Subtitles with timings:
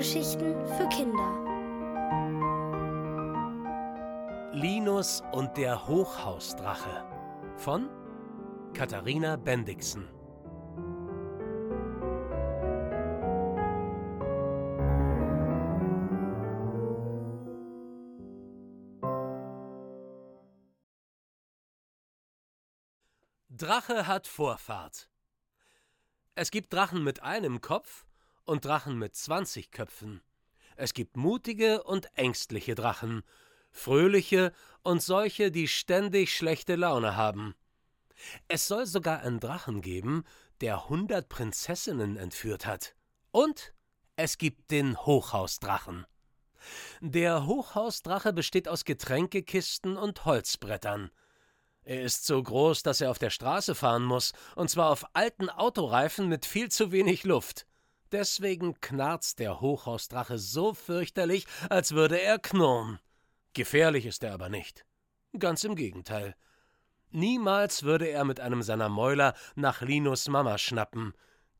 [0.00, 1.28] Hörgeschichten für Kinder.
[4.54, 7.04] Linus und der Hochhausdrache
[7.58, 7.90] von
[8.72, 10.08] Katharina Bendixen.
[23.50, 25.10] Drache hat Vorfahrt.
[26.36, 28.06] Es gibt Drachen mit einem Kopf
[28.50, 30.20] und Drachen mit 20 Köpfen.
[30.74, 33.22] Es gibt mutige und ängstliche Drachen,
[33.70, 37.54] fröhliche und solche, die ständig schlechte Laune haben.
[38.48, 40.24] Es soll sogar einen Drachen geben,
[40.60, 42.96] der hundert Prinzessinnen entführt hat.
[43.30, 43.72] Und
[44.16, 46.04] es gibt den Hochhausdrachen.
[47.00, 51.12] Der Hochhausdrache besteht aus Getränkekisten und Holzbrettern.
[51.84, 55.48] Er ist so groß, dass er auf der Straße fahren muss, und zwar auf alten
[55.48, 57.64] Autoreifen mit viel zu wenig Luft.
[58.12, 62.98] Deswegen knarzt der Hochhausdrache so fürchterlich, als würde er knurren.
[63.52, 64.84] Gefährlich ist er aber nicht.
[65.38, 66.34] Ganz im Gegenteil.
[67.10, 71.14] Niemals würde er mit einem seiner Mäuler nach Linus Mama schnappen,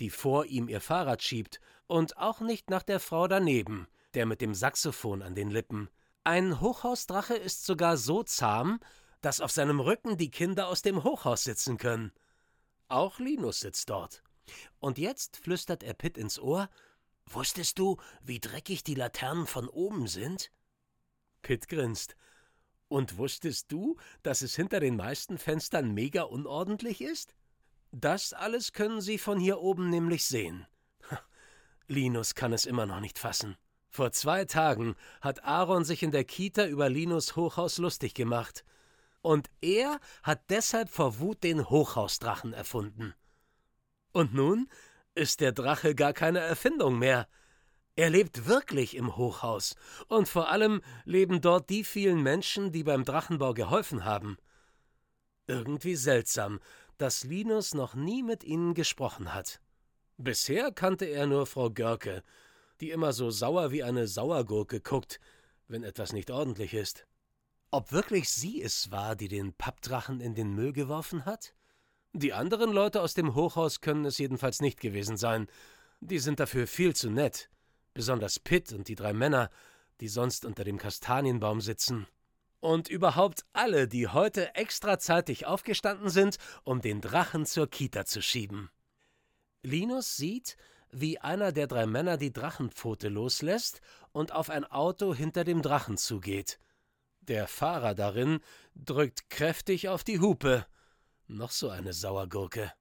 [0.00, 4.40] die vor ihm ihr Fahrrad schiebt, und auch nicht nach der Frau daneben, der mit
[4.40, 5.90] dem Saxophon an den Lippen.
[6.24, 8.80] Ein Hochhausdrache ist sogar so zahm,
[9.20, 12.12] dass auf seinem Rücken die Kinder aus dem Hochhaus sitzen können.
[12.88, 14.22] Auch Linus sitzt dort.
[14.80, 16.68] Und jetzt flüstert er Pitt ins Ohr:
[17.26, 20.50] Wusstest du, wie dreckig die Laternen von oben sind?
[21.42, 22.16] Pitt grinst.
[22.88, 27.34] Und wusstest du, dass es hinter den meisten Fenstern mega unordentlich ist?
[27.90, 30.66] Das alles können sie von hier oben nämlich sehen.
[31.88, 33.56] Linus kann es immer noch nicht fassen.
[33.88, 38.64] Vor zwei Tagen hat Aaron sich in der Kita über Linus Hochhaus lustig gemacht.
[39.20, 43.14] Und er hat deshalb vor Wut den Hochhausdrachen erfunden.
[44.12, 44.68] Und nun
[45.14, 47.28] ist der Drache gar keine Erfindung mehr.
[47.96, 49.74] Er lebt wirklich im Hochhaus,
[50.08, 54.38] und vor allem leben dort die vielen Menschen, die beim Drachenbau geholfen haben.
[55.46, 56.60] Irgendwie seltsam,
[56.96, 59.60] dass Linus noch nie mit ihnen gesprochen hat.
[60.16, 62.22] Bisher kannte er nur Frau Görke,
[62.80, 65.20] die immer so sauer wie eine Sauergurke guckt,
[65.68, 67.06] wenn etwas nicht ordentlich ist.
[67.70, 71.54] Ob wirklich sie es war, die den Pappdrachen in den Müll geworfen hat?
[72.14, 75.46] Die anderen Leute aus dem Hochhaus können es jedenfalls nicht gewesen sein.
[76.00, 77.48] Die sind dafür viel zu nett.
[77.94, 79.50] Besonders Pitt und die drei Männer,
[80.00, 82.06] die sonst unter dem Kastanienbaum sitzen.
[82.60, 88.20] Und überhaupt alle, die heute extra zeitig aufgestanden sind, um den Drachen zur Kita zu
[88.20, 88.70] schieben.
[89.62, 90.56] Linus sieht,
[90.90, 93.80] wie einer der drei Männer die Drachenpfote loslässt
[94.12, 96.58] und auf ein Auto hinter dem Drachen zugeht.
[97.20, 98.40] Der Fahrer darin
[98.74, 100.66] drückt kräftig auf die Hupe.
[101.26, 102.72] Noch so eine Sauergurke.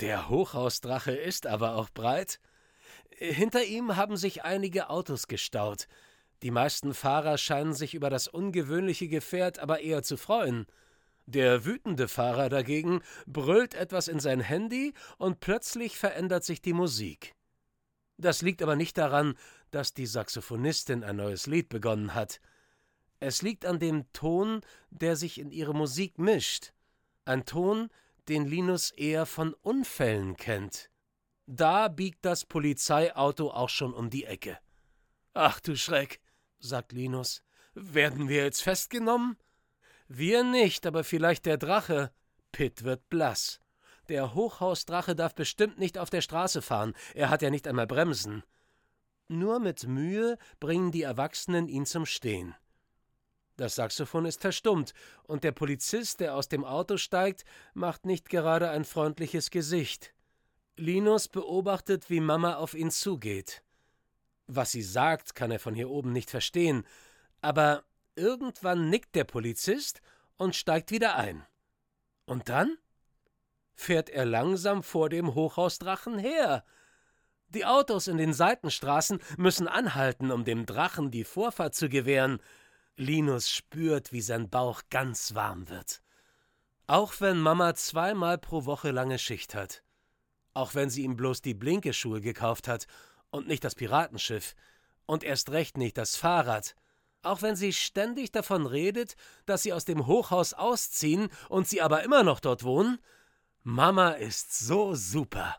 [0.00, 2.40] Der Hochhausdrache ist aber auch breit.
[3.10, 5.88] Hinter ihm haben sich einige Autos gestaut.
[6.42, 10.66] Die meisten Fahrer scheinen sich über das ungewöhnliche Gefährt aber eher zu freuen.
[11.24, 17.34] Der wütende Fahrer dagegen brüllt etwas in sein Handy und plötzlich verändert sich die Musik.
[18.18, 19.34] Das liegt aber nicht daran,
[19.70, 22.40] dass die Saxophonistin ein neues Lied begonnen hat.
[23.18, 24.60] Es liegt an dem Ton,
[24.90, 26.72] der sich in ihre Musik mischt.
[27.26, 27.90] Ein Ton,
[28.28, 30.90] den Linus eher von Unfällen kennt.
[31.46, 34.58] Da biegt das Polizeiauto auch schon um die Ecke.
[35.34, 36.20] Ach du Schreck,
[36.60, 37.42] sagt Linus.
[37.74, 39.36] Werden wir jetzt festgenommen?
[40.06, 42.12] Wir nicht, aber vielleicht der Drache.
[42.52, 43.60] Pitt wird blass.
[44.08, 46.94] Der Hochhausdrache darf bestimmt nicht auf der Straße fahren.
[47.14, 48.44] Er hat ja nicht einmal Bremsen.
[49.26, 52.54] Nur mit Mühe bringen die Erwachsenen ihn zum Stehen.
[53.56, 54.92] Das Saxophon ist verstummt,
[55.24, 57.44] und der Polizist, der aus dem Auto steigt,
[57.74, 60.12] macht nicht gerade ein freundliches Gesicht.
[60.76, 63.62] Linus beobachtet, wie Mama auf ihn zugeht.
[64.46, 66.86] Was sie sagt, kann er von hier oben nicht verstehen,
[67.40, 67.84] aber
[68.14, 70.02] irgendwann nickt der Polizist
[70.36, 71.44] und steigt wieder ein.
[72.26, 72.76] Und dann
[73.74, 76.64] fährt er langsam vor dem Hochhausdrachen her.
[77.48, 82.40] Die Autos in den Seitenstraßen müssen anhalten, um dem Drachen die Vorfahrt zu gewähren.
[82.96, 86.02] Linus spürt, wie sein Bauch ganz warm wird.
[86.86, 89.82] Auch wenn Mama zweimal pro Woche lange Schicht hat.
[90.54, 92.86] Auch wenn sie ihm bloß die Blinkeschuhe gekauft hat
[93.30, 94.54] und nicht das Piratenschiff.
[95.04, 96.74] Und erst recht nicht das Fahrrad.
[97.22, 102.02] Auch wenn sie ständig davon redet, dass sie aus dem Hochhaus ausziehen und sie aber
[102.02, 102.98] immer noch dort wohnen.
[103.62, 105.56] Mama ist so super.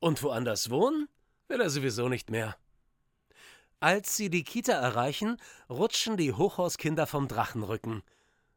[0.00, 1.08] Und woanders wohnen
[1.48, 2.56] will er sowieso nicht mehr.
[3.80, 5.36] Als sie die Kita erreichen,
[5.68, 8.02] rutschen die Hochhauskinder vom Drachenrücken.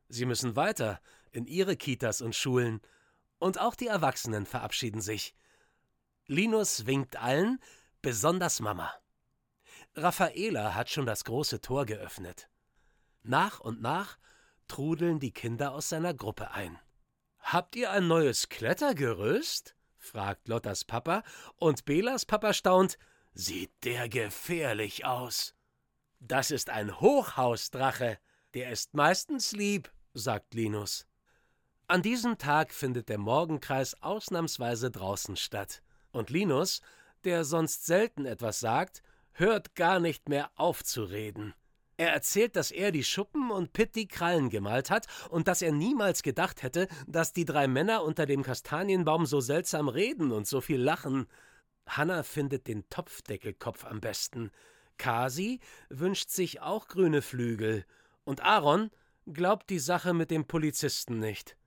[0.09, 2.81] Sie müssen weiter in ihre Kitas und Schulen.
[3.39, 5.35] Und auch die Erwachsenen verabschieden sich.
[6.27, 7.59] Linus winkt allen,
[8.01, 8.93] besonders Mama.
[9.95, 12.49] Raffaela hat schon das große Tor geöffnet.
[13.23, 14.17] Nach und nach
[14.67, 16.79] trudeln die Kinder aus seiner Gruppe ein.
[17.39, 19.75] Habt ihr ein neues Klettergerüst?
[19.97, 21.23] fragt Lottas Papa,
[21.55, 22.97] und Belas Papa staunt,
[23.38, 25.54] sieht der gefährlich aus.
[26.19, 28.18] Das ist ein Hochhausdrache,
[28.56, 31.06] der ist meistens lieb, sagt Linus.
[31.88, 35.84] An diesem Tag findet der Morgenkreis ausnahmsweise draußen statt.
[36.12, 36.81] Und Linus,
[37.25, 39.04] der sonst selten etwas sagt,
[39.34, 41.54] hört gar nicht mehr auf zu reden.
[41.98, 45.72] Er erzählt, dass er die Schuppen und Pitt die Krallen gemalt hat und dass er
[45.72, 50.60] niemals gedacht hätte, dass die drei Männer unter dem Kastanienbaum so seltsam reden und so
[50.60, 51.28] viel lachen.
[51.88, 54.51] Hanna findet den Topfdeckelkopf am besten.
[54.98, 57.86] Kasi wünscht sich auch grüne Flügel.
[58.24, 58.92] Und Aaron
[59.25, 61.57] glaubt die Sache mit dem Polizisten nicht.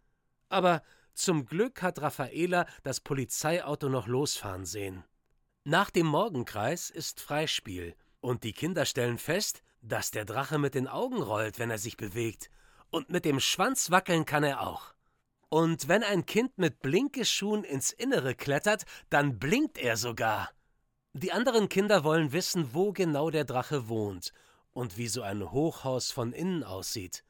[0.48, 0.82] Aber
[1.14, 5.04] zum Glück hat Raffaela das Polizeiauto noch losfahren sehen.
[5.64, 10.88] Nach dem Morgenkreis ist Freispiel, und die Kinder stellen fest, dass der Drache mit den
[10.88, 12.50] Augen rollt, wenn er sich bewegt,
[12.90, 14.94] und mit dem Schwanz wackeln kann er auch.
[15.50, 20.50] Und wenn ein Kind mit Blinkeschuhen ins Innere klettert, dann blinkt er sogar.
[21.12, 24.32] Die anderen Kinder wollen wissen, wo genau der Drache wohnt
[24.72, 27.24] und wie so ein Hochhaus von innen aussieht.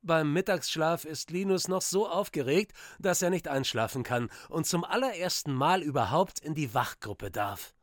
[0.00, 5.52] Beim Mittagsschlaf ist Linus noch so aufgeregt, dass er nicht einschlafen kann und zum allerersten
[5.52, 7.74] Mal überhaupt in die Wachgruppe darf.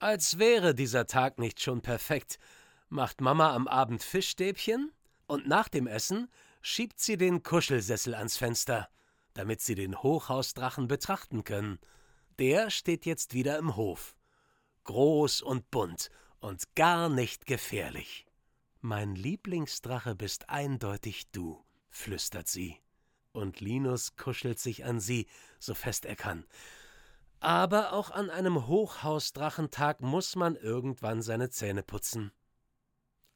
[0.00, 2.40] Als wäre dieser Tag nicht schon perfekt,
[2.88, 4.90] macht Mama am Abend Fischstäbchen
[5.28, 6.28] und nach dem Essen
[6.62, 8.88] schiebt sie den Kuschelsessel ans Fenster,
[9.34, 11.78] damit sie den Hochhausdrachen betrachten können.
[12.38, 14.16] Der steht jetzt wieder im Hof.
[14.84, 16.10] Groß und bunt
[16.40, 18.26] und gar nicht gefährlich.
[18.80, 22.80] Mein Lieblingsdrache bist eindeutig du, flüstert sie.
[23.32, 25.26] Und Linus kuschelt sich an sie,
[25.58, 26.44] so fest er kann.
[27.40, 32.30] Aber auch an einem Hochhausdrachentag muss man irgendwann seine Zähne putzen.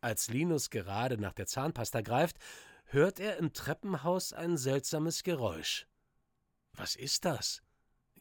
[0.01, 2.39] Als Linus gerade nach der Zahnpasta greift,
[2.89, 5.87] hört er im Treppenhaus ein seltsames Geräusch.
[6.73, 7.63] Was ist das?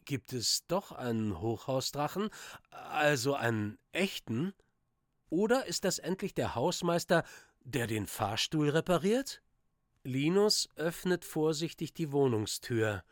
[0.04, 2.30] Gibt es doch einen Hochhausdrachen,
[2.70, 4.54] also einen echten?
[5.30, 7.24] Oder ist das endlich der Hausmeister,
[7.60, 9.42] der den Fahrstuhl repariert?
[10.04, 13.04] Linus öffnet vorsichtig die Wohnungstür.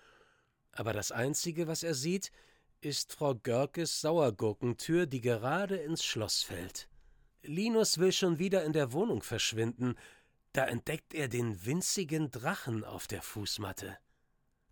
[0.73, 2.33] Aber das Einzige, was er sieht,
[2.81, 6.89] ist Frau Görkes Sauergurkentür, die gerade ins Schloss fällt.
[7.43, 9.97] Linus will schon wieder in der Wohnung verschwinden,
[10.57, 13.99] da entdeckt er den winzigen Drachen auf der Fußmatte.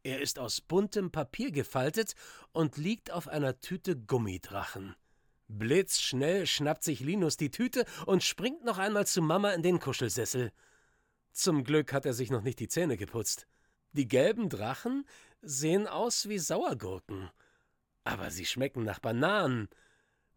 [0.02, 2.14] Er ist aus buntem Papier gefaltet
[2.52, 4.96] und liegt auf einer Tüte Gummidrachen.
[5.48, 10.52] Blitzschnell schnappt sich Linus die Tüte und springt noch einmal zu Mama in den Kuschelsessel.
[11.32, 13.46] Zum Glück hat er sich noch nicht die Zähne geputzt.
[13.92, 15.04] Die gelben Drachen
[15.42, 17.28] sehen aus wie Sauergurken.
[18.04, 19.68] Aber sie schmecken nach Bananen.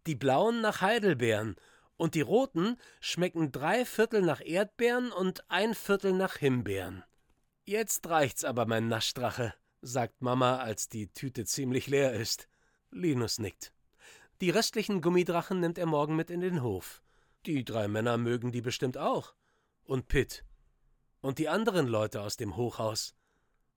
[0.08, 1.56] Die blauen nach Heidelbeeren.
[1.98, 7.04] Und die roten schmecken drei Viertel nach Erdbeeren und ein Viertel nach Himbeeren.
[7.66, 12.48] Jetzt reicht's aber, mein Naschdrache, sagt Mama, als die Tüte ziemlich leer ist.
[12.92, 13.74] Linus nickt.
[14.40, 17.02] Die restlichen Gummidrachen nimmt er morgen mit in den Hof.
[17.48, 19.34] Die drei Männer mögen die bestimmt auch.
[19.84, 20.44] Und Pitt.
[21.22, 23.16] Und die anderen Leute aus dem Hochhaus.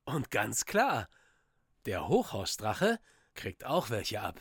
[0.05, 1.09] Und ganz klar,
[1.87, 3.01] der Hochhausdrache
[3.35, 4.41] kriegt auch welche ab.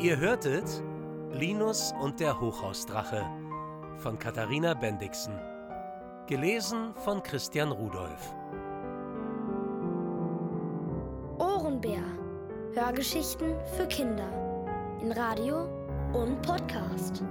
[0.00, 0.80] Ihr hörtet
[1.32, 3.28] Linus und der Hochhausdrache
[3.96, 5.36] von Katharina Bendixen.
[6.28, 8.32] Gelesen von Christian Rudolph.
[11.40, 12.04] Ohrenbär.
[12.74, 14.28] Hörgeschichten für Kinder.
[15.02, 15.68] In Radio
[16.12, 17.24] und Podcast.